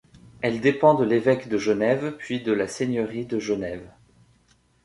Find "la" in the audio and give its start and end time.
2.51-2.67